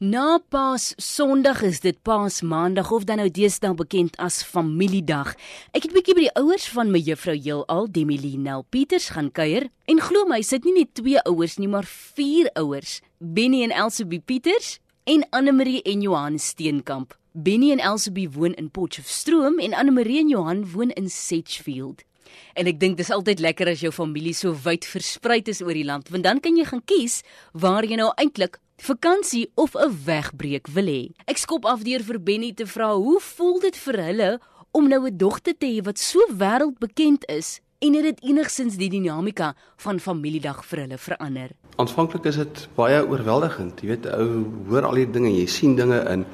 Na 0.00 0.38
Paas 0.38 0.94
Sondag 0.94 1.64
is 1.66 1.80
dit 1.80 1.96
Paas 2.02 2.38
Maandag 2.40 2.92
of 2.94 3.02
dan 3.02 3.18
nou 3.18 3.26
deesdae 3.34 3.74
bekend 3.74 4.14
as 4.22 4.44
Familiedag. 4.46 5.32
Ek 5.74 5.88
het 5.88 5.94
bietjie 5.96 6.14
by 6.14 6.22
die 6.22 6.36
ouers 6.38 6.68
van 6.70 6.92
my 6.94 7.00
juffrou 7.02 7.34
Heelal 7.34 7.88
Demilinel 7.90 8.62
Pieters 8.70 9.08
gaan 9.16 9.32
kuier 9.34 9.66
en 9.90 9.98
glo 9.98 10.22
my, 10.30 10.38
sit 10.46 10.62
nie 10.62 10.76
net 10.76 10.92
twee 10.94 11.18
ouers 11.26 11.56
nie, 11.58 11.66
maar 11.66 11.88
vier 12.14 12.46
ouers. 12.54 13.00
Benny 13.18 13.64
en 13.66 13.74
Elsabie 13.74 14.22
Pieters 14.22 14.76
en 15.02 15.26
Anne-Marie 15.34 15.82
en 15.82 16.06
Johan 16.06 16.38
Steenkamp. 16.38 17.18
Benny 17.34 17.72
en 17.74 17.82
Elsabie 17.82 18.28
woon 18.30 18.54
in 18.54 18.70
Potchefstroom 18.70 19.58
en 19.58 19.74
Anne-Marie 19.74 20.20
en 20.22 20.30
Johan 20.30 20.62
woon 20.76 20.94
in 20.94 21.10
Sedgefield. 21.10 22.06
En 22.54 22.70
ek 22.70 22.78
dink 22.78 23.02
dis 23.02 23.10
altyd 23.10 23.42
lekker 23.42 23.74
as 23.74 23.82
jou 23.82 23.90
familie 23.90 24.36
so 24.36 24.54
wyd 24.62 24.86
versprei 24.86 25.42
is 25.50 25.58
oor 25.58 25.74
die 25.74 25.86
land, 25.90 26.14
want 26.14 26.22
dan 26.22 26.38
kan 26.38 26.54
jy 26.54 26.70
gaan 26.70 26.86
kies 26.86 27.24
waar 27.50 27.82
jy 27.82 27.98
nou 27.98 28.12
eintlik 28.14 28.60
vakansie 28.82 29.50
of 29.54 29.74
'n 29.74 29.92
wegbreek 30.04 30.66
wil 30.66 30.86
hê. 30.86 31.10
Ek 31.26 31.36
skop 31.36 31.64
af 31.64 31.82
deur 31.82 32.02
vir 32.02 32.20
Benny 32.22 32.52
te 32.52 32.66
vra 32.66 32.94
hoe 32.94 33.20
voel 33.20 33.60
dit 33.60 33.76
vir 33.76 33.96
hulle 34.02 34.40
om 34.70 34.88
nou 34.88 35.06
'n 35.06 35.16
dogter 35.16 35.54
te 35.58 35.66
hê 35.66 35.84
wat 35.84 35.98
so 35.98 36.18
wêreldbekend 36.36 37.24
is 37.26 37.60
en 37.78 37.94
het 37.94 38.02
dit 38.02 38.20
enigsins 38.22 38.76
die 38.76 38.88
dinamika 38.88 39.54
van 39.76 40.00
familiedag 40.00 40.64
vir 40.64 40.78
hulle 40.78 40.98
verander? 40.98 41.50
Aanvanklik 41.76 42.24
is 42.24 42.36
dit 42.36 42.68
baie 42.74 43.06
oorweldigend. 43.06 43.80
Jy 43.80 43.88
weet, 43.88 44.06
ou 44.06 44.46
hoor 44.68 44.82
al 44.82 44.94
hierdie 44.94 45.12
dinge, 45.12 45.30
jy 45.30 45.46
sien 45.46 45.76
dinge 45.76 46.00
in 46.10 46.24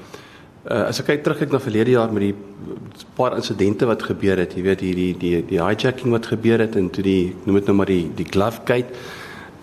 uh, 0.71 0.89
as 0.89 1.01
ek 1.01 1.07
kyk 1.07 1.25
terug 1.25 1.43
ek 1.43 1.53
na 1.53 1.61
verlede 1.63 1.91
jaar 1.97 2.13
met 2.13 2.23
die 2.23 3.07
paar 3.19 3.37
insidente 3.37 3.87
wat 3.87 4.03
gebeur 4.03 4.41
het, 4.41 4.57
jy 4.57 4.63
weet 4.63 4.81
hierdie 4.81 5.13
die 5.21 5.43
die 5.49 5.61
hijacking 5.61 6.15
wat 6.15 6.27
gebeur 6.33 6.65
het 6.65 6.77
en 6.77 6.91
toe 6.91 7.05
die 7.05 7.35
noem 7.45 7.61
dit 7.61 7.67
nou 7.67 7.77
maar 7.77 7.93
die 7.93 8.09
die 8.17 8.29
glove 8.29 8.65
gate 8.65 8.89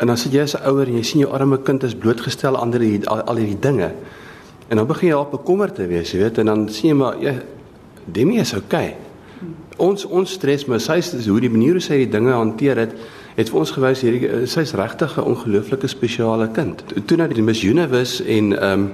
En 0.01 0.09
dan 0.09 0.17
sit 0.17 0.33
jy 0.33 0.41
as 0.41 0.55
'n 0.57 0.65
ouer 0.65 0.87
en 0.87 0.97
jy 0.97 1.03
sien 1.03 1.19
jou 1.21 1.31
arme 1.31 1.61
kind 1.61 1.83
is 1.83 1.95
blootgestel 1.95 2.57
aan 2.57 2.73
al, 2.73 3.05
al, 3.05 3.21
al 3.21 3.35
hierdie 3.35 3.59
dinge. 3.59 3.91
En 4.67 4.77
dan 4.77 4.87
begin 4.87 5.07
jy 5.07 5.13
al 5.15 5.27
bekommerd 5.29 5.75
te 5.75 5.85
wees, 5.87 6.11
jy 6.11 6.19
weet, 6.19 6.37
en 6.37 6.45
dan 6.45 6.69
sien 6.69 6.89
jy 6.89 6.95
maar 6.95 7.21
ja, 7.21 7.33
Demi 8.05 8.39
is 8.39 8.53
okay. 8.53 8.95
Ons 9.77 10.05
ons 10.05 10.31
stres 10.31 10.65
maar 10.65 10.79
sy 10.79 10.97
is 11.01 11.27
hoe 11.27 11.39
die 11.39 11.49
manier 11.49 11.77
hoe 11.77 11.81
sy 11.81 11.97
die 11.97 12.09
dinge 12.09 12.31
hanteer 12.31 12.77
het, 12.77 12.95
het 13.35 13.49
vir 13.49 13.59
ons 13.59 13.71
gewys 13.71 14.01
hierdie 14.01 14.47
sy's 14.49 14.73
regtig 14.73 15.17
'n 15.17 15.27
ongelooflike 15.33 15.87
spesiale 15.87 16.47
kind. 16.51 16.83
Toe 17.05 17.17
nou 17.17 17.27
die 17.27 17.41
Miss 17.41 17.63
Universe 17.63 18.23
en 18.23 18.53
ehm 18.57 18.79
um, 18.79 18.91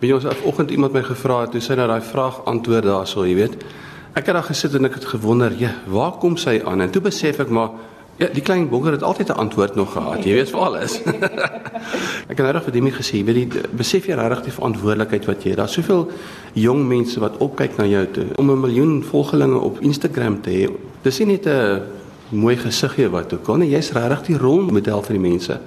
weet 0.00 0.10
jy 0.10 0.14
ons 0.14 0.24
vanoggend 0.24 0.70
iemand 0.70 0.92
my 0.92 1.02
gevra 1.02 1.40
het, 1.40 1.50
toe 1.50 1.60
sy 1.60 1.74
nou 1.74 1.86
daai 1.88 2.02
vraag 2.02 2.44
antwoord 2.44 2.84
daarso, 2.84 3.24
jy 3.24 3.34
weet. 3.34 3.54
Ek 4.14 4.26
het 4.26 4.34
daar 4.34 4.42
gesit 4.42 4.74
en 4.74 4.84
ek 4.84 4.94
het 4.94 5.04
gewonder, 5.04 5.52
ja, 5.58 5.74
waar 5.86 6.12
kom 6.12 6.36
sy 6.36 6.60
aan? 6.64 6.80
En 6.80 6.90
toe 6.90 7.02
besef 7.02 7.40
ek 7.40 7.48
maar 7.48 7.70
Ja, 8.16 8.28
die 8.30 8.42
klein 8.42 8.68
bonker 8.70 8.92
het 8.92 9.02
altyd 9.02 9.28
'n 9.28 9.32
antwoord 9.42 9.74
nog 9.74 9.92
gehad. 9.92 10.24
Jy 10.24 10.32
weet 10.32 10.50
vir 10.50 10.60
alles. 10.60 11.00
ek 12.30 12.38
het 12.38 12.46
regtig 12.46 12.62
vir 12.64 12.72
Demi 12.72 12.90
gesê, 12.90 13.24
weet 13.24 13.36
jy, 13.36 13.48
besef 13.74 14.06
jy 14.06 14.14
regtig 14.14 14.44
die 14.44 14.52
verantwoordelikheid 14.52 15.24
wat 15.26 15.42
jy 15.42 15.50
het. 15.50 15.58
Daar's 15.58 15.72
soveel 15.72 16.10
jong 16.52 16.86
mense 16.86 17.20
wat 17.20 17.36
opkyk 17.36 17.76
na 17.76 17.86
jou 17.86 18.06
toe 18.06 18.26
om 18.36 18.50
'n 18.50 18.60
miljoen 18.60 19.02
volgelinge 19.02 19.58
op 19.58 19.80
Instagram 19.80 20.40
te 20.40 20.50
hê. 20.50 20.70
Dis 21.02 21.18
nie 21.18 21.26
net 21.26 21.46
'n 21.46 21.82
mooi 22.28 22.56
gesiggie 22.56 23.08
wat 23.08 23.32
ook 23.32 23.48
al 23.48 23.56
nie, 23.56 23.70
jy's 23.70 23.92
regtig 23.92 24.22
die 24.22 24.38
rolmodel 24.38 25.02
vir 25.02 25.12
die 25.12 25.30
mense. 25.30 25.60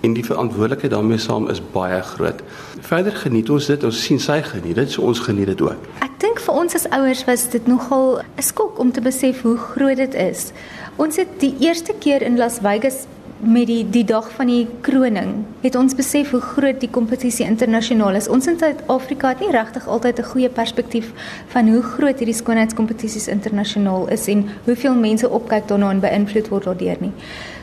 En 0.00 0.12
die 0.12 0.24
verantwoordelikheid 0.24 0.92
daarmee 0.92 1.18
saam 1.18 1.48
is 1.48 1.62
baie 1.72 2.02
groot. 2.02 2.42
Verder 2.80 3.12
geniet 3.12 3.50
ons 3.50 3.66
dit, 3.66 3.84
ons 3.84 4.02
sien 4.02 4.20
sy 4.20 4.42
geniet 4.42 4.74
dit, 4.74 4.90
so 4.90 5.02
ons 5.02 5.18
geniet 5.18 5.46
dit 5.46 5.60
ook. 5.60 5.78
Ek 6.00 6.10
dink 6.18 6.33
vir 6.54 6.62
ons 6.62 6.76
as 6.78 6.84
ouers 6.94 7.24
was 7.26 7.48
dit 7.50 7.66
nogal 7.66 8.22
'n 8.22 8.42
skok 8.42 8.78
om 8.78 8.92
te 8.92 9.00
besef 9.00 9.42
hoe 9.42 9.56
groot 9.56 9.96
dit 9.96 10.14
is. 10.14 10.52
Ons 10.96 11.16
het 11.16 11.40
die 11.40 11.54
eerste 11.58 11.92
keer 11.98 12.22
in 12.22 12.36
Las 12.38 12.60
Vegas 12.62 13.06
met 13.40 13.66
die 13.66 13.90
die 13.90 14.04
dag 14.04 14.30
van 14.30 14.46
die 14.46 14.66
kroning 14.80 15.44
het 15.62 15.74
ons 15.74 15.94
besef 15.94 16.30
hoe 16.30 16.40
groot 16.40 16.80
die 16.80 16.90
kompetisie 16.90 17.46
internasionaal 17.46 18.14
is. 18.14 18.28
Ons 18.28 18.46
in 18.46 18.58
Suid-Afrika 18.58 19.28
het 19.28 19.40
nie 19.40 19.50
regtig 19.50 19.88
altyd 19.88 20.18
'n 20.18 20.30
goeie 20.30 20.48
perspektief 20.48 21.10
van 21.48 21.68
hoe 21.68 21.82
groot 21.82 22.18
hierdie 22.18 22.40
skoonheidskompetisies 22.42 23.28
internasionaal 23.28 24.08
is 24.08 24.28
en 24.28 24.48
hoeveel 24.64 24.94
mense 24.94 25.28
opkyk 25.28 25.68
daarna 25.68 25.90
en 25.90 26.00
beïnvloed 26.00 26.48
word 26.48 26.64
daardeur 26.64 26.96
nie. 27.00 27.12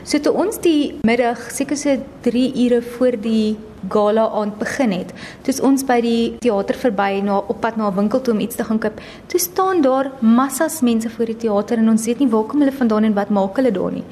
So 0.04 0.18
toe 0.18 0.32
ons 0.32 0.60
die 0.60 0.98
middag, 1.02 1.50
seker 1.50 1.76
so 1.76 1.96
3 2.20 2.52
ure 2.64 2.82
voor 2.82 3.20
die 3.20 3.56
gala 3.88 4.28
aand 4.40 4.58
begin 4.58 4.92
het, 4.92 5.12
toe 5.42 5.54
ons 5.62 5.84
by 5.84 6.00
die 6.00 6.36
teater 6.40 6.76
verby 6.78 7.20
na 7.24 7.38
op 7.38 7.60
pad 7.60 7.76
na 7.76 7.90
'n 7.90 7.96
winkel 7.96 8.20
toe 8.20 8.34
om 8.34 8.40
iets 8.40 8.56
te 8.56 8.64
gaan 8.64 8.78
koop, 8.78 9.00
toe 9.26 9.40
staan 9.40 9.82
daar 9.82 10.10
massas 10.20 10.80
mense 10.80 11.10
voor 11.10 11.26
die 11.26 11.36
teater 11.36 11.78
en 11.78 11.88
ons 11.88 12.06
weet 12.06 12.18
nie 12.18 12.28
waar 12.28 12.44
kom 12.44 12.60
hulle 12.60 12.72
vandaan 12.72 13.04
en 13.04 13.14
wat 13.14 13.30
maak 13.30 13.56
hulle 13.56 13.72
daar 13.72 13.92
nie. 13.92 14.04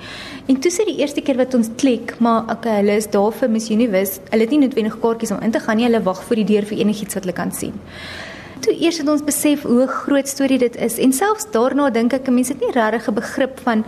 En 0.47 0.61
toe 0.61 0.71
sê 0.71 0.85
die 0.85 0.99
eerste 0.99 1.21
keer 1.21 1.37
wat 1.37 1.55
ons 1.55 1.69
klik, 1.77 2.19
maar 2.19 2.51
okay, 2.51 2.77
hulle 2.81 2.97
is 2.97 3.07
daar 3.07 3.33
vir 3.33 3.51
Miss 3.51 3.71
Universe. 3.71 4.21
Hulle 4.31 4.43
het 4.43 4.51
nie 4.51 4.59
noodwendig 4.59 5.01
kaartjies 5.01 5.31
om 5.31 5.41
in 5.41 5.51
te 5.51 5.61
gaan 5.61 5.77
nie, 5.77 5.87
hulle 5.87 6.03
wag 6.03 6.23
voor 6.23 6.37
die 6.37 6.45
deur 6.45 6.67
vir 6.67 6.79
enigiets 6.79 7.15
wat 7.15 7.25
hulle 7.25 7.37
kan 7.37 7.53
sien. 7.53 7.75
Toe 8.61 8.75
eers 8.77 8.99
het 8.99 9.09
ons 9.09 9.23
besef 9.25 9.63
hoe 9.63 9.87
groot 9.87 10.29
storie 10.29 10.59
dit 10.59 10.75
is 10.77 10.99
en 10.99 11.13
selfs 11.17 11.47
daarna 11.55 11.89
dink 11.91 12.13
ek 12.13 12.29
mense 12.29 12.53
het 12.53 12.61
nie 12.61 12.73
regtig 12.75 13.09
'n 13.09 13.15
begrip 13.15 13.61
van 13.65 13.85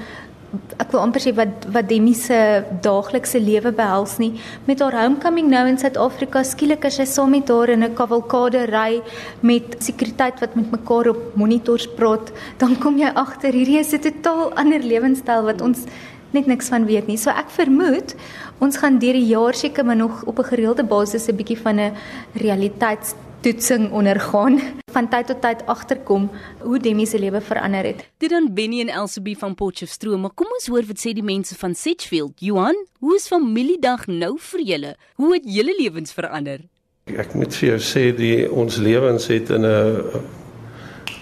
ek 0.53 0.91
wil 0.93 1.01
amper 1.01 1.23
sê 1.25 1.33
wat 1.37 1.65
wat 1.73 1.89
Demi 1.89 2.13
se 2.17 2.37
daaglikse 2.85 3.41
lewe 3.41 3.73
behels 3.73 4.19
nie. 4.21 4.35
Met 4.69 4.83
haar 4.85 4.97
homecoming 4.99 5.49
nou 5.49 5.63
in 5.71 5.79
Suid-Afrika 5.81 6.43
skielik 6.45 6.85
as 6.89 6.99
sy 7.01 7.07
saam 7.09 7.33
met 7.33 7.49
haar 7.49 7.73
in 7.73 7.85
'n 7.85 7.95
kavalkade 7.95 8.69
ry 8.69 9.01
met 9.41 9.77
sekuriteit 9.81 10.41
wat 10.41 10.57
met 10.57 10.71
mekaar 10.71 11.09
op 11.09 11.37
monitors 11.37 11.87
praat. 11.97 12.33
Dan 12.59 12.77
kom 12.77 12.99
jy 12.99 13.11
agter 13.15 13.53
hierdie 13.53 13.81
is 13.81 13.95
'n 13.95 14.01
totaal 14.01 14.53
ander 14.55 14.81
lewenstyl 14.81 15.45
wat 15.45 15.63
ons 15.63 15.87
net 16.33 16.47
niks 16.47 16.69
van 16.69 16.85
weet 16.85 17.07
nie. 17.07 17.17
So 17.17 17.31
ek 17.31 17.51
vermoed 17.51 18.15
ons 18.61 18.77
gaan 18.77 18.99
deur 18.99 19.15
die 19.15 19.33
jaar 19.33 19.55
seker 19.55 19.85
maar 19.85 19.97
nog 19.97 20.25
op 20.25 20.39
'n 20.39 20.51
gereelde 20.53 20.85
basis 20.85 21.29
'n 21.29 21.37
bietjie 21.37 21.59
van 21.59 21.81
'n 21.81 21.93
realiteits 22.35 23.15
toetsing 23.43 23.91
ondergaan 23.91 24.61
van 24.93 25.09
tyd 25.11 25.27
tot 25.27 25.41
tyd 25.43 25.63
agterkom 25.67 26.29
hoe 26.61 26.79
Demi 26.79 27.07
se 27.07 27.19
lewe 27.19 27.41
verander 27.43 27.89
het. 27.89 28.05
Dit 28.23 28.31
dan 28.31 28.47
Benny 28.55 28.81
en 28.85 28.93
Elsabie 29.01 29.35
van 29.39 29.57
Potchefstroom, 29.59 30.23
maar 30.23 30.35
kom 30.39 30.53
ons 30.55 30.69
hoor 30.71 30.87
wat 30.87 31.03
sê 31.03 31.11
die 31.17 31.27
mense 31.27 31.57
van 31.59 31.75
Sedgefield. 31.75 32.37
Johan, 32.39 32.79
hoe 33.03 33.17
is 33.19 33.27
familiedag 33.27 34.07
nou 34.07 34.37
vir 34.53 34.63
julle? 34.69 34.95
Hoe 35.19 35.33
het 35.35 35.49
julle 35.57 35.75
lewens 35.81 36.15
verander? 36.15 36.63
Ek 37.11 37.35
moet 37.35 37.55
vir 37.59 37.73
jou 37.73 37.81
sê 37.83 38.05
die 38.15 38.47
ons 38.47 38.79
lewens 38.79 39.27
het 39.33 39.51
in 39.51 39.67
'n 39.67 40.23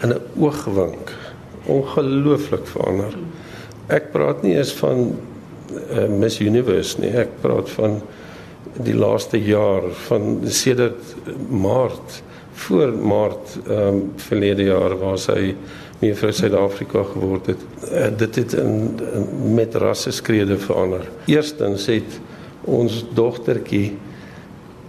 in 0.04 0.12
'n 0.12 0.20
oogwink 0.36 1.16
ongelooflik 1.64 2.66
verander. 2.66 3.16
Ek 3.88 4.12
praat 4.12 4.42
nie 4.42 4.56
eens 4.56 4.72
van 4.72 5.16
uh, 5.72 6.08
Miss 6.08 6.40
Universe 6.40 7.00
nie, 7.00 7.16
ek 7.16 7.40
praat 7.40 7.70
van 7.70 8.02
die 8.76 8.94
laaste 8.94 9.38
jaar 9.42 9.82
van 10.06 10.40
sedert 10.44 11.14
Maart 11.48 12.22
voor 12.52 12.92
Maart 12.92 13.58
ehm 13.66 13.86
um, 13.86 14.12
verlede 14.16 14.62
jaar 14.62 14.98
waar 14.98 15.18
sy 15.18 15.54
mevrou 16.00 16.32
Suid-Afrika 16.32 17.02
geword 17.12 17.46
het. 17.46 17.62
Uh, 17.92 18.08
dit 18.16 18.34
het 18.34 18.52
in, 18.52 18.98
in 19.12 19.54
met 19.54 19.74
rasse 19.74 20.10
skrede 20.10 20.58
verander. 20.58 21.08
Eerstens 21.26 21.86
het 21.86 22.20
ons 22.64 23.04
dogtertjie 23.14 23.96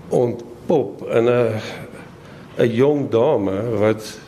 ontpop 0.09 1.07
in 1.09 1.29
'n 1.29 1.61
'n 2.57 2.69
jong 2.69 3.09
dame 3.09 3.61
wat 3.79 4.19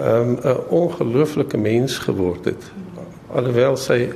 ehm 0.00 0.20
um, 0.20 0.38
'n 0.42 0.60
ongelooflike 0.68 1.56
mens 1.56 1.98
geword 1.98 2.44
het. 2.44 2.70
Alhoewel 3.32 3.76
sy 3.76 4.12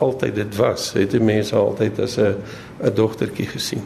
altyd 0.00 0.34
dit 0.34 0.56
was, 0.56 0.92
het 0.96 1.12
die 1.12 1.22
mense 1.22 1.56
altyd 1.56 1.98
as 2.00 2.16
'n 2.18 2.34
'n 2.82 2.94
dogtertjie 2.94 3.46
gesien. 3.46 3.84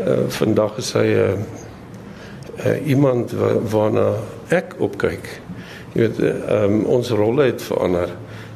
Uh 0.00 0.28
vandag 0.28 0.78
is 0.78 0.92
hy 0.92 1.06
'n 1.06 1.18
uh, 1.18 1.32
uh, 2.66 2.86
iemand 2.86 3.32
wa 3.32 3.58
waarna 3.70 4.14
ek 4.48 4.74
opkyk. 4.78 5.40
Jy 5.92 6.00
weet, 6.00 6.18
uh, 6.18 6.62
um, 6.62 6.84
ons 6.84 7.10
rolle 7.10 7.44
het 7.44 7.62
verander. 7.62 8.10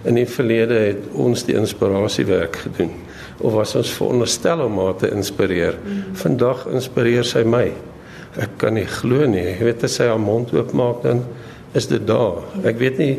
In 0.04 0.14
die 0.14 0.26
verlede 0.26 0.74
het 0.74 1.02
ons 1.12 1.44
die 1.44 1.54
inspirasiewerk 1.54 2.56
gedoen 2.56 2.90
of 3.38 3.52
was 3.52 3.74
ons 3.74 3.90
veronderstel 3.90 4.60
om 4.60 4.78
haar 4.78 4.96
te 4.96 5.10
inspireer. 5.10 5.78
Vandag 6.12 6.66
inspireer 6.66 7.24
sy 7.24 7.42
my. 7.46 7.72
Ek 8.38 8.56
kan 8.56 8.74
nie 8.74 8.86
glo 8.86 9.26
nie. 9.26 9.44
Jy 9.44 9.64
weet 9.64 9.84
as 9.84 9.94
sy 9.94 10.06
haar 10.06 10.20
mond 10.20 10.52
oopmaak 10.52 11.02
dan 11.02 11.24
is 11.72 11.86
dit 11.86 12.06
daar. 12.06 12.42
Ek 12.64 12.78
weet 12.78 12.98
nie 12.98 13.18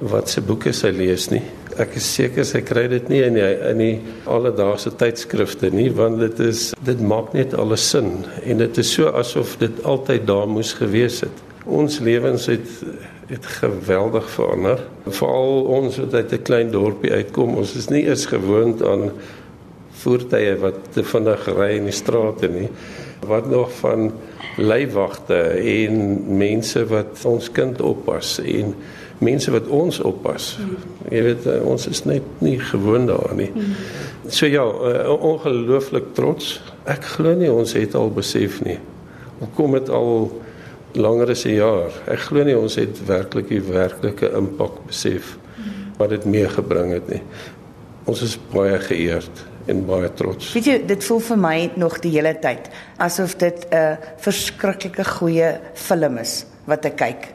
wat 0.00 0.28
se 0.28 0.40
boeke 0.40 0.72
sy 0.72 0.88
lees 0.88 1.30
nie 1.30 1.42
ek 1.78 1.96
is 2.00 2.06
seker 2.14 2.46
sy 2.46 2.60
kry 2.66 2.86
dit 2.90 3.08
nie 3.08 3.20
in 3.26 3.36
die, 3.38 3.48
in 3.70 3.82
die 3.82 3.96
alledaagse 4.30 4.92
tydskrifte 4.98 5.70
nie 5.74 5.88
want 5.94 6.18
dit 6.22 6.40
is 6.44 6.72
dit 6.84 7.00
maak 7.00 7.34
net 7.36 7.54
alles 7.54 7.84
sin 7.92 8.24
en 8.42 8.64
dit 8.64 8.80
is 8.82 8.90
so 8.96 9.12
asof 9.20 9.56
dit 9.62 9.84
altyd 9.84 10.26
daar 10.26 10.48
moes 10.50 10.74
gewees 10.78 11.22
het. 11.26 11.44
Ons 11.68 12.00
lewens 12.00 12.48
het 12.50 12.66
het 13.28 13.44
geweldig 13.44 14.24
verander. 14.32 14.80
Veral 15.04 15.66
ons 15.68 15.98
wat 16.00 16.14
uit 16.14 16.32
'n 16.32 16.42
klein 16.42 16.70
dorpie 16.72 17.12
uitkom, 17.12 17.56
ons 17.60 17.74
is 17.76 17.88
nie 17.88 18.06
eens 18.08 18.26
gewoond 18.26 18.82
aan 18.82 19.12
voertuie 19.90 20.56
wat 20.56 20.78
te 20.94 21.04
vinnig 21.04 21.46
ry 21.56 21.76
in 21.76 21.84
die 21.84 21.92
strate 21.92 22.48
nie. 22.48 22.68
Wat 23.26 23.50
nog 23.50 23.72
van 23.72 24.12
leiwagte 24.56 25.38
en 25.60 26.22
mense 26.38 26.86
wat 26.86 27.24
ons 27.24 27.50
kind 27.52 27.80
oppas 27.80 28.38
en 28.38 28.74
mense 29.24 29.50
wat 29.50 29.66
ons 29.66 30.00
oppas. 30.06 30.52
Jy 31.10 31.22
weet 31.26 31.46
uh, 31.50 31.58
ons 31.66 31.86
is 31.90 32.04
net 32.06 32.26
nie 32.44 32.58
gewoond 32.60 33.10
daaraan 33.10 33.40
nie. 33.42 33.50
So 34.28 34.46
ja, 34.46 34.64
uh, 34.64 35.14
ongelooflik 35.14 36.12
trots. 36.18 36.58
Ek 36.88 37.04
glo 37.16 37.34
nie 37.38 37.50
ons 37.52 37.74
het 37.78 37.96
al 37.98 38.12
besef 38.14 38.60
nie. 38.66 38.78
Hoekom 39.38 39.78
het 39.78 39.90
al 39.94 40.30
langer 40.98 41.30
as 41.30 41.44
'n 41.46 41.58
jaar. 41.58 41.92
Ek 42.06 42.18
glo 42.30 42.44
nie 42.44 42.58
ons 42.58 42.74
het 42.74 43.06
werklik 43.06 43.48
die 43.48 43.62
werklike 43.62 44.30
impak 44.36 44.86
besef 44.86 45.36
wat 45.98 46.10
dit 46.10 46.24
meegebring 46.24 46.92
het 46.92 47.08
nie. 47.08 47.22
Ons 48.06 48.22
is 48.22 48.38
baie 48.52 48.78
geëerd 48.78 49.44
en 49.66 49.86
baie 49.86 50.08
trots. 50.14 50.52
Weet 50.54 50.64
jy, 50.64 50.86
dit 50.86 51.04
voel 51.04 51.20
vir 51.20 51.38
my 51.38 51.70
nog 51.76 51.98
die 52.00 52.10
hele 52.10 52.38
tyd 52.38 52.70
asof 52.96 53.36
dit 53.36 53.66
'n 53.70 53.98
verskriklike 54.18 55.04
goeie 55.04 55.60
film 55.74 56.18
is 56.18 56.46
wat 56.68 56.84
ek 56.84 56.96
kyk. 56.96 57.28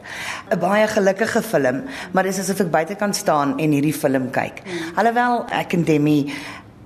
'n 0.50 0.58
Baie 0.58 0.86
gelukkige 0.86 1.42
film, 1.42 1.84
maar 2.12 2.24
dis 2.24 2.38
asof 2.38 2.60
ek 2.60 2.70
buite 2.70 2.94
kan 2.94 3.14
staan 3.14 3.58
en 3.58 3.70
hierdie 3.70 3.94
film 3.94 4.30
kyk. 4.30 4.62
Alhoewel 4.96 5.44
ek 5.50 5.74
en 5.74 5.84
Demi 5.84 6.32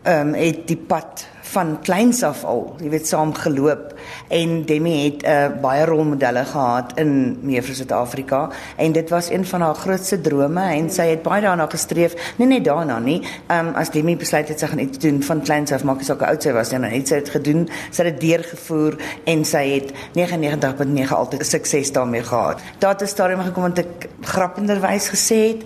ehm 0.05 0.29
um, 0.29 0.35
het 0.35 0.67
die 0.67 0.77
pad 0.77 1.27
van 1.53 1.79
kleins 1.83 2.23
af 2.27 2.45
al, 2.45 2.65
jy 2.83 2.91
weet, 2.93 3.09
saam 3.09 3.33
geloop. 3.35 3.95
En 4.35 4.62
Demi 4.69 4.95
het 5.05 5.25
uh, 5.25 5.47
baie 5.62 5.85
rolmodelle 5.89 6.45
gehad 6.45 6.93
in 7.00 7.39
Mevrou 7.47 7.75
Suid-Afrika. 7.75 8.49
En 8.77 8.93
dit 8.93 9.11
was 9.11 9.31
een 9.31 9.47
van 9.47 9.65
haar 9.65 9.75
grootste 9.75 10.21
drome 10.21 10.65
en 10.75 10.91
sy 10.93 11.09
het 11.12 11.23
baie 11.23 11.43
daarna 11.43 11.67
gestreef, 11.71 12.17
nie 12.37 12.49
net 12.50 12.65
daarna 12.69 12.99
nie. 12.99 13.21
Ehm 13.47 13.73
um, 13.73 13.75
as 13.79 13.93
Demi 13.95 14.17
besluit 14.17 14.49
het 14.49 14.61
sy 14.61 14.71
gaan 14.71 14.83
iets 14.83 14.99
doen 14.99 15.23
van 15.23 15.43
kleins 15.43 15.73
af, 15.73 15.85
maak 15.89 16.03
sy 16.03 16.12
ook 16.12 16.25
oud 16.27 16.43
sy 16.43 16.53
was, 16.56 16.73
dan 16.75 16.87
het 16.89 17.09
sy 17.09 17.21
dit 17.23 17.31
gedoen, 17.37 17.69
sy 17.91 18.05
het 18.05 18.19
dit 18.19 18.21
deurgevoer 18.29 18.99
en 19.31 19.45
sy 19.49 19.65
het 19.75 19.93
99.9 20.19 21.15
altyd 21.15 21.47
sukses 21.47 21.93
daarmee 21.93 22.25
gehad. 22.27 22.61
Daar 22.79 22.97
het 22.97 23.03
'n 23.03 23.15
stadium 23.15 23.43
gekom 23.43 23.62
wat 23.62 23.79
ek 23.79 24.09
grappenderwys 24.21 25.09
gesê 25.09 25.41
het, 25.49 25.62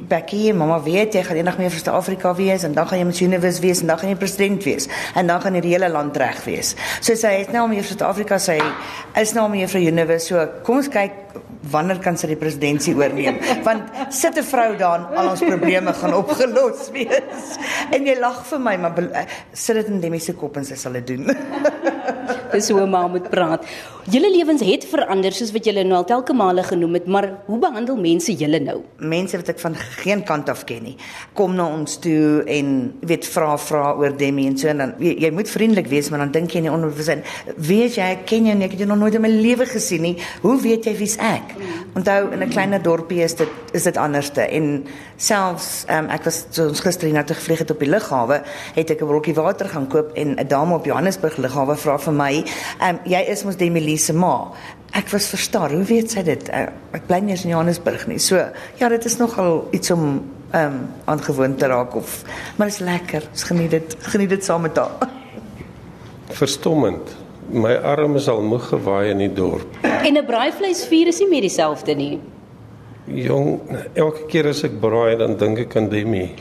Becky, 0.00 0.52
mamma 0.56 0.78
weet 0.82 1.16
jy 1.16 1.22
gaan 1.26 1.36
eendag 1.36 1.58
meer 1.60 1.72
vir 1.72 1.80
Suid-Afrika 1.82 2.32
wees 2.38 2.64
en 2.64 2.72
dan 2.76 2.86
gaan 2.88 3.02
jy 3.02 3.06
Miss 3.08 3.24
Universe 3.24 3.60
wees 3.60 3.82
en 3.84 3.90
dan 3.92 3.98
gaan 4.00 4.12
jy 4.14 4.18
president 4.20 4.64
wees 4.64 4.88
en 5.18 5.28
dan 5.28 5.42
gaan 5.42 5.58
die 5.58 5.64
hele 5.66 5.90
land 5.92 6.16
reg 6.16 6.40
wees. 6.46 6.74
So 7.00 7.16
sy 7.18 7.34
het 7.42 7.52
nou 7.52 7.66
om 7.66 7.74
hier 7.76 7.84
Suid-Afrika 7.84 8.38
sê 8.40 8.58
is 9.20 9.34
nou 9.36 9.44
om 9.50 9.56
vir 9.74 9.84
Universe. 9.92 10.30
So 10.30 10.46
kom 10.64 10.80
ons 10.80 10.88
kyk 10.92 11.36
wanneer 11.72 12.00
kan 12.02 12.16
sy 12.18 12.32
die 12.32 12.38
presidentskap 12.40 12.98
oorneem? 13.02 13.38
Want 13.66 14.14
sit 14.14 14.38
'n 14.38 14.44
vrou 14.44 14.76
daar 14.76 15.06
al 15.14 15.30
ons 15.30 15.44
probleme 15.44 15.92
gaan 15.92 16.14
opgelos 16.14 16.90
wees. 16.92 17.56
En 17.94 18.06
jy 18.06 18.16
lag 18.18 18.44
vir 18.46 18.60
my, 18.60 18.76
maar 18.76 18.96
eh, 19.12 19.26
sit 19.52 19.76
dit 19.76 19.86
in 19.86 20.00
Demi 20.00 20.18
se 20.18 20.32
kop 20.32 20.56
en 20.56 20.64
sy 20.64 20.76
sal 20.76 20.92
dit 20.92 21.06
doen. 21.06 21.28
Dis 22.52 22.70
hoe 22.70 22.80
'n 22.80 22.90
ma 22.90 23.06
moet 23.06 23.28
praat. 23.30 23.64
Julle 24.10 24.32
lewens 24.34 24.64
het 24.66 24.82
verander 24.90 25.30
soos 25.30 25.52
wat 25.54 25.66
julle 25.68 25.84
nou 25.86 26.00
al 26.00 26.06
telke 26.08 26.34
male 26.34 26.64
genoem 26.66 26.96
het, 26.98 27.04
maar 27.06 27.28
hoe 27.46 27.58
behandel 27.62 27.94
mense 28.02 28.34
julle 28.34 28.58
nou? 28.58 28.80
Mense 28.98 29.38
wat 29.38 29.52
ek 29.52 29.60
van 29.62 29.76
geen 30.02 30.24
kant 30.26 30.48
af 30.50 30.64
ken 30.66 30.82
nie, 30.88 30.94
kom 31.38 31.52
na 31.54 31.68
ons 31.70 32.00
toe 32.02 32.42
en 32.50 32.72
weet 33.06 33.28
vra 33.30 33.52
vra 33.62 33.92
oor 34.00 34.16
Demi 34.18 34.48
en 34.50 34.56
so 34.58 34.72
en 34.72 34.82
dan 34.82 34.94
jy, 34.98 35.12
jy 35.22 35.30
moet 35.30 35.50
vriendelik 35.50 35.86
wees, 35.92 36.08
maar 36.10 36.24
dan 36.24 36.32
dink 36.34 36.50
jy 36.50 36.64
nie 36.64 36.72
onbewus, 36.72 37.12
weet 37.54 38.00
jy, 38.00 38.08
ek 38.16 38.24
ken 38.26 38.48
jou 38.50 38.56
nie, 38.58 38.66
ek 38.66 38.74
het 38.74 38.82
jou 38.82 38.88
nog 38.90 38.98
nooit 39.04 39.20
in 39.20 39.22
my 39.22 39.30
lewe 39.30 39.68
gesien 39.70 40.02
nie. 40.02 40.16
Hoe 40.42 40.56
weet 40.64 40.90
jy 40.90 40.96
wie's 40.98 41.14
ek? 41.22 41.54
Onthou 41.94 42.32
in 42.32 42.42
'n 42.42 42.50
kleiner 42.50 42.82
dorpie 42.82 43.22
is 43.22 43.38
dit 43.38 43.48
is 43.72 43.84
dit 43.84 43.96
anderste 43.96 44.42
en 44.42 44.84
selfs 45.16 45.84
um, 45.88 46.10
ek 46.10 46.24
was 46.24 46.46
so 46.50 46.66
ons 46.68 46.80
gister 46.80 47.06
hier 47.06 47.14
na 47.14 47.22
toe 47.22 47.36
gevlieg 47.36 47.62
het 47.62 47.70
op 47.70 47.78
die 47.78 47.88
lughawe, 47.88 48.42
het 48.74 48.90
ek 48.90 49.00
'n 49.02 49.06
brokkie 49.06 49.34
water 49.34 49.68
gaan 49.68 49.86
koop 49.86 50.10
en 50.16 50.34
'n 50.40 50.48
dame 50.48 50.74
op 50.74 50.84
Johannesburg 50.84 51.38
lughawe 51.38 51.76
vra 51.76 51.98
vir 51.98 52.12
my, 52.12 52.44
um, 52.82 52.98
"Jy 53.04 53.22
is 53.30 53.44
mos 53.44 53.56
Demi 53.56 53.80
se 53.96 54.12
ma?" 54.12 54.52
Ek 54.92 55.08
was 55.08 55.26
verstaan, 55.26 55.70
hoe 55.72 55.84
weet 55.84 56.10
sy 56.10 56.22
dit? 56.22 56.48
Uh, 56.52 56.66
ek 56.92 57.06
bly 57.06 57.18
nie 57.24 57.32
in 57.32 57.48
Johannesburg 57.48 58.06
nie. 58.06 58.18
So, 58.18 58.36
ja, 58.76 58.88
dit 58.88 59.04
is 59.04 59.16
nogal 59.16 59.68
iets 59.72 59.90
om 59.90 60.22
ehm 60.52 60.66
um, 60.66 60.88
aangewoon 61.04 61.56
te 61.56 61.66
raak 61.66 61.94
of 61.96 62.24
maar 62.56 62.68
dit 62.68 62.76
is 62.76 62.84
lekker. 62.84 63.28
Ons 63.30 63.42
geniet 63.42 63.70
dit. 63.70 63.96
Geniet 64.00 64.28
dit 64.28 64.44
saam 64.44 64.60
met 64.62 64.76
haar. 64.76 65.08
Verstommend 66.42 67.16
my 67.52 67.74
arm 67.74 68.16
is 68.16 68.28
al 68.28 68.42
moeg 68.42 68.68
gewaai 68.68 69.10
in 69.12 69.18
die 69.18 69.32
dorp. 69.32 69.80
En 69.82 70.16
'n 70.16 70.26
braaivleisvuur 70.26 71.06
is 71.06 71.18
nie 71.18 71.28
meer 71.28 71.40
dieselfde 71.40 71.94
nie. 71.94 72.20
Jong, 73.04 73.60
elke 73.94 74.26
keer 74.26 74.48
as 74.48 74.62
ek 74.64 74.80
braai 74.80 75.16
dan 75.16 75.36
dink 75.36 75.58
ek 75.58 75.76
aan 75.76 75.88
Demi. 75.88 76.34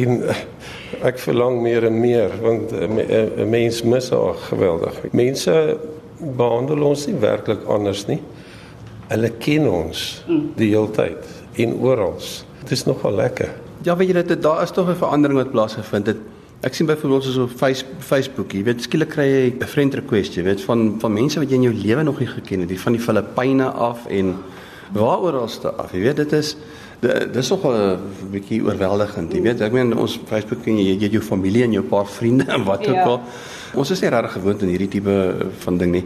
en 0.00 0.22
ek 1.02 1.18
verlang 1.18 1.60
meer 1.62 1.84
en 1.84 2.00
meer 2.00 2.30
want 2.40 2.72
'n 2.72 3.48
mens 3.48 3.82
mis 3.82 4.10
haar 4.10 4.34
geweldig. 4.34 4.94
Mense 5.12 5.78
behandel 6.36 6.82
ons 6.82 7.06
nie 7.06 7.16
werklik 7.20 7.64
anders 7.68 8.06
nie. 8.06 8.20
Hulle 9.10 9.30
ken 9.42 9.66
ons 9.68 10.22
die 10.56 10.70
hele 10.70 10.90
tyd 10.94 11.62
en 11.64 11.74
oral. 11.82 12.18
Dit 12.60 12.76
is 12.76 12.84
nogal 12.86 13.16
lekker. 13.18 13.50
Ja, 13.82 13.96
weet 13.96 14.12
jy 14.12 14.22
dit 14.22 14.42
daar 14.42 14.62
is 14.62 14.70
tog 14.70 14.88
'n 14.88 14.96
verandering 14.96 15.38
wat 15.38 15.50
plaasgevind 15.50 16.06
het. 16.06 16.16
Ek 16.60 16.74
sien 16.74 16.86
byvoorbeeld 16.86 17.24
soos 17.24 17.36
op 17.36 17.50
Facebook, 17.98 18.52
jy 18.52 18.62
weet 18.62 18.82
skielik 18.82 19.08
kry 19.08 19.24
jy 19.24 19.54
'n 19.58 19.66
friend 19.66 19.94
request, 19.94 20.34
jy 20.34 20.42
weet 20.42 20.60
van 20.60 21.00
van 21.00 21.12
mense 21.12 21.38
wat 21.38 21.48
jy 21.48 21.56
in 21.56 21.62
jou 21.62 21.74
lewe 21.74 22.02
nog 22.02 22.18
nie 22.18 22.28
geken 22.28 22.60
het, 22.60 22.68
die 22.68 22.80
van 22.80 22.92
die 22.92 23.00
Filippyne 23.00 23.64
af 23.64 24.06
en 24.06 24.36
waaroralste 24.92 25.72
af. 25.72 25.92
Jy 25.92 26.00
weet 26.00 26.16
dit 26.16 26.32
is 26.32 26.56
dit 27.00 27.36
is 27.36 27.48
nog 27.48 27.64
'n 27.64 27.98
bietjie 28.30 28.64
oorweldigend. 28.64 29.32
Jy 29.32 29.42
weet, 29.42 29.60
ek 29.60 29.72
meen 29.72 29.96
ons 29.96 30.20
Facebook 30.26 30.62
ken 30.62 30.76
jy, 30.76 30.96
jy 30.98 31.08
jou 31.10 31.22
familie 31.22 31.62
en 31.62 31.72
jou 31.72 31.84
paar 31.84 32.06
vriende 32.06 32.44
en 32.48 32.64
wat 32.64 32.88
ook 32.88 32.94
ja. 32.94 33.02
al. 33.04 33.20
Ons 33.74 33.90
is 33.90 34.00
nie 34.00 34.10
regtig 34.10 34.32
gewoond 34.32 34.62
aan 34.62 34.68
hierdie 34.68 34.88
tipe 34.88 35.34
van 35.58 35.78
ding 35.78 35.92
nie. 35.92 36.04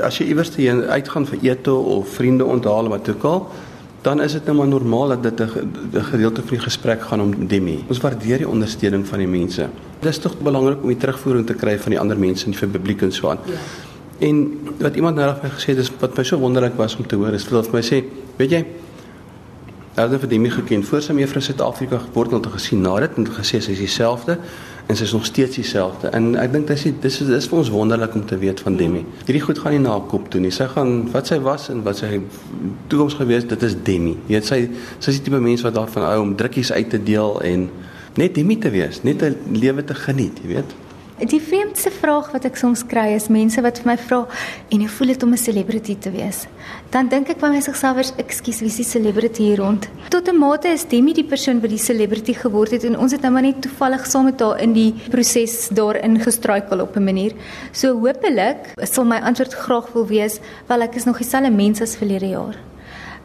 As 0.00 0.18
jy 0.18 0.26
iewers 0.26 0.50
te 0.50 0.86
uitgaan 0.88 1.26
vir 1.26 1.38
ete 1.42 1.72
of 1.72 2.08
vriende 2.08 2.44
onthaal 2.44 2.88
wat 2.88 3.08
ook 3.08 3.24
al, 3.24 3.48
dan 4.02 4.20
is 4.20 4.32
dit 4.32 4.44
nou 4.44 4.56
maar 4.56 4.68
normaal 4.68 5.08
dat 5.08 5.22
dit 5.22 5.40
'n 5.40 6.02
gedeelte 6.10 6.40
van 6.40 6.56
die 6.56 6.64
gesprek 6.64 7.02
gaan 7.02 7.20
om 7.20 7.46
Demi. 7.46 7.84
Ons 7.88 8.00
waardeer 8.00 8.38
die 8.38 8.48
ondersteuning 8.48 9.06
van 9.06 9.18
die 9.18 9.28
mense. 9.28 9.68
Dit 10.00 10.10
is 10.10 10.18
tog 10.18 10.38
belangrik 10.38 10.82
om 10.82 10.88
die 10.88 10.96
terugvoering 10.96 11.46
te 11.46 11.54
kry 11.54 11.78
van 11.78 11.90
die 11.90 12.00
ander 12.00 12.18
mense 12.18 12.46
en 12.46 12.54
van 12.54 12.70
die 12.70 12.78
publiek 12.78 13.02
en 13.02 13.12
so 13.12 13.28
aan. 13.28 13.38
Ja. 13.46 13.52
En 14.18 14.58
wat 14.78 14.96
iemand 14.96 15.16
nou 15.16 15.34
vir 15.40 15.50
gesê 15.50 15.66
het 15.74 15.78
is 15.78 15.90
wat 16.00 16.16
my 16.16 16.24
so 16.24 16.38
wonderlik 16.38 16.74
was 16.76 16.96
om 16.96 17.06
te 17.06 17.16
hoor 17.16 17.32
is 17.32 17.48
dat 17.48 17.72
my 17.72 17.80
sê, 17.82 18.04
weet 18.36 18.50
jy, 18.50 18.66
Het 19.94 20.20
vir 20.20 20.28
Demi 20.28 20.50
geken 20.50 20.84
voor 20.88 21.02
sy 21.04 21.12
mevrou 21.12 21.40
Suid-Afrika 21.44 21.98
geboorte 22.00 22.38
het 22.38 22.46
gesien 22.54 22.80
na 22.80 22.94
dit 23.04 23.16
en 23.20 23.26
gesê 23.28 23.58
sy 23.60 23.74
is 23.74 23.80
dieselfde 23.82 24.38
en 24.88 24.96
sy 24.96 25.04
is 25.04 25.12
nog 25.12 25.26
steeds 25.28 25.58
dieselfde. 25.58 26.08
En 26.16 26.30
ek 26.40 26.54
dink 26.54 26.70
dis 26.70 26.86
dis 27.02 27.18
is, 27.20 27.32
is 27.36 27.48
vir 27.50 27.58
ons 27.60 27.70
wonderlik 27.74 28.14
om 28.16 28.24
te 28.26 28.38
weet 28.40 28.62
van 28.64 28.78
Demi. 28.80 29.02
Hierdie 29.26 29.42
goed 29.44 29.60
gaan 29.60 29.76
nie 29.76 29.82
na 29.84 29.98
kop 30.08 30.30
toe 30.32 30.40
nie. 30.40 30.50
Sy 30.50 30.70
gaan 30.72 30.94
wat 31.12 31.28
sy 31.28 31.38
was 31.44 31.68
en 31.68 31.84
wat 31.84 32.00
sy 32.00 32.22
toekoms 32.88 33.18
gewees, 33.20 33.44
dit 33.50 33.68
is 33.68 33.76
Demi. 33.84 34.14
Jy 34.30 34.38
weet 34.38 34.48
sy 34.48 34.60
sy 34.96 35.12
is 35.12 35.20
die 35.20 35.26
tipe 35.28 35.42
mens 35.44 35.66
wat 35.66 35.76
daarvan 35.76 36.08
hou 36.08 36.22
om 36.24 36.32
drukkies 36.40 36.72
uit 36.72 36.88
te 36.96 37.02
deel 37.02 37.36
en 37.50 37.68
net 38.16 38.34
Demi 38.40 38.56
te 38.64 38.72
wees, 38.72 39.02
net 39.04 39.20
'n 39.28 39.60
lewe 39.60 39.84
te 39.84 39.94
geniet, 39.94 40.40
jy 40.40 40.54
weet. 40.54 40.72
Die 41.22 41.38
vreemdste 41.38 41.92
vraag 41.94 42.32
wat 42.34 42.48
ek 42.48 42.56
soms 42.58 42.80
kry 42.90 43.12
is 43.14 43.28
mense 43.30 43.62
wat 43.62 43.76
vir 43.78 43.92
my 43.92 43.94
vra 44.00 44.24
en 44.74 44.80
hoe 44.82 44.88
voel 44.90 45.12
dit 45.12 45.22
om 45.22 45.30
'n 45.32 45.38
celebrity 45.38 45.94
te 45.94 46.10
wees? 46.10 46.48
Dan 46.90 47.08
dink 47.08 47.28
ek 47.30 47.38
by 47.38 47.46
myself, 47.46 47.78
"Ekskuus, 48.18 48.58
wie 48.58 48.66
is 48.66 48.76
die 48.76 48.84
celebrity 48.84 49.42
hier 49.42 49.58
rond?" 49.58 49.88
Tot 50.10 50.28
'n 50.28 50.36
mate 50.36 50.68
is 50.68 50.84
Demi 50.84 51.12
die 51.12 51.24
persoon 51.24 51.60
wat 51.60 51.70
die 51.70 51.78
celebrity 51.78 52.34
geword 52.34 52.72
het 52.72 52.84
en 52.84 52.98
ons 52.98 53.12
het 53.12 53.22
nou 53.22 53.32
maar 53.32 53.42
net 53.42 53.62
toevallig 53.62 54.06
saam 54.06 54.24
met 54.24 54.40
haar 54.40 54.60
in 54.60 54.72
die 54.72 54.94
proses 55.10 55.68
daarin 55.68 56.18
gestruikel 56.20 56.80
op 56.80 56.96
'n 56.96 57.04
manier. 57.04 57.32
So 57.72 58.00
hopelik 58.00 58.74
sal 58.82 59.04
my 59.04 59.20
antwoord 59.20 59.54
graag 59.54 59.92
wil 59.92 60.06
wees, 60.06 60.40
"Wel, 60.66 60.82
ek 60.82 60.94
is 60.96 61.04
nog 61.04 61.18
dieselfde 61.18 61.50
mens 61.50 61.80
as 61.80 61.96
verlede 61.96 62.28
jaar." 62.28 62.71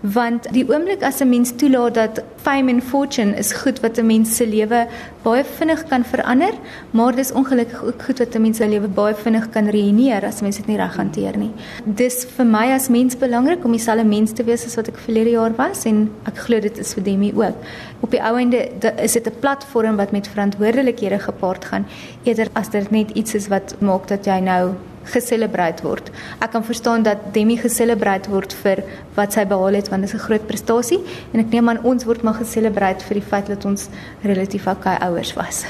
Want 0.02 0.46
die 0.54 0.66
oomblik 0.70 1.02
as 1.02 1.22
'n 1.22 1.30
mens 1.30 1.52
toelaat 1.56 1.94
dat 1.94 2.24
fame 2.42 2.72
and 2.72 2.84
fortune 2.84 3.36
is 3.36 3.52
goed 3.52 3.80
wat 3.80 3.98
'n 3.98 4.06
mens 4.06 4.36
se 4.36 4.48
lewe 4.48 4.88
baie 5.24 5.44
vinnig 5.44 5.84
kan 5.88 6.04
verander, 6.04 6.54
maar 6.92 7.16
dis 7.16 7.32
ongelukkig 7.32 7.84
ook 7.84 8.02
goed 8.02 8.20
wat 8.20 8.36
'n 8.36 8.42
mens 8.42 8.58
se 8.58 8.68
lewe 8.68 8.88
baie 8.88 9.16
vinnig 9.16 9.50
kan 9.50 9.70
ruïneer 9.70 10.26
as 10.26 10.42
mens 10.42 10.58
dit 10.58 10.68
nie 10.68 10.78
reg 10.78 10.96
hanteer 10.96 11.38
nie. 11.38 11.52
Dis 11.84 12.26
vir 12.36 12.46
my 12.46 12.72
as 12.72 12.90
mens 12.90 13.18
belangrik 13.18 13.66
om 13.66 13.72
dieselfde 13.72 14.06
mens 14.06 14.32
te 14.32 14.44
wees 14.44 14.66
as 14.66 14.76
wat 14.76 14.88
ek 14.88 14.98
verlede 14.98 15.30
jaar 15.30 15.56
was 15.56 15.86
en 15.86 16.10
ek 16.26 16.38
glo 16.38 16.60
dit 16.60 16.78
is 16.78 16.94
vir 16.94 17.04
Demi 17.04 17.34
ook. 17.36 17.56
Op 18.00 18.12
die 18.12 18.22
ou 18.22 18.38
einde 18.38 18.70
is 19.02 19.14
dit 19.14 19.28
'n 19.28 19.40
platform 19.40 19.96
wat 19.96 20.12
met 20.12 20.28
verantwoordelikhede 20.28 21.20
gepaard 21.20 21.66
gaan 21.66 21.86
eerder 22.24 22.48
as 22.54 22.70
dit 22.70 22.92
net 22.92 23.10
iets 23.12 23.34
is 23.34 23.48
wat 23.48 23.76
maak 23.80 24.08
dat 24.08 24.26
jy 24.26 24.40
nou 24.40 24.74
geselebreer 25.14 25.82
word. 25.84 26.12
Ek 26.40 26.52
kan 26.52 26.64
verstaan 26.64 27.04
dat 27.04 27.34
Demi 27.34 27.58
geselebreer 27.58 28.30
word 28.30 28.54
vir 28.64 28.84
wat 29.16 29.34
sy 29.34 29.46
behaal 29.46 29.80
het 29.80 29.90
want 29.90 30.06
dit 30.06 30.14
is 30.14 30.16
'n 30.16 30.26
groot 30.28 30.48
prestasie 30.48 31.00
en 31.34 31.40
ek 31.40 31.52
neem 31.52 31.70
aan 31.70 31.84
ons 31.84 32.06
word 32.06 32.24
maar 32.24 32.40
geselebreer 32.44 33.00
vir 33.00 33.14
die 33.20 33.30
feit 33.30 33.48
dat 33.48 33.66
ons 33.66 33.90
relatief 34.24 34.68
oukei 34.68 34.98
ouers 35.02 35.34
was. 35.34 35.66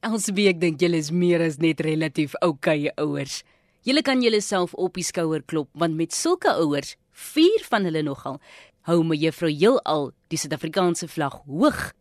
Elsbie, 0.00 0.48
ek 0.48 0.60
dink 0.60 0.80
julle 0.80 0.96
is 0.96 1.10
meer 1.10 1.40
as 1.40 1.58
net 1.58 1.80
relatief 1.80 2.34
oukei 2.42 2.90
ouers. 2.96 3.42
Julle 3.84 4.02
kan 4.02 4.22
julleself 4.22 4.74
op 4.74 4.94
die 4.94 5.04
skouer 5.04 5.42
klop 5.42 5.68
want 5.72 5.94
met 5.94 6.12
sulke 6.12 6.48
ouers, 6.48 6.96
vier 7.12 7.64
van 7.70 7.84
hulle 7.84 8.02
nogal, 8.02 8.40
hou 8.88 9.02
me 9.04 9.16
juffrou 9.16 9.50
heelal 9.50 10.12
die 10.28 10.38
Suid-Afrikaanse 10.40 11.08
vlag 11.08 11.40
hoog 11.46 11.92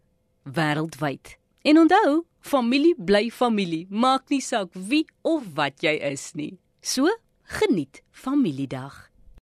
wêreldwyd. 0.44 1.38
En 1.64 1.80
onthou, 1.80 2.24
familie 2.40 2.96
bly 2.98 3.30
familie, 3.32 3.86
maak 3.90 4.28
nie 4.30 4.42
saak 4.44 4.74
wie 4.76 5.06
of 5.22 5.46
wat 5.56 5.84
jy 5.84 5.96
is 6.12 6.32
nie. 6.36 6.58
So, 6.86 7.08
geniet 7.46 8.04
Familiedag. 8.12 9.10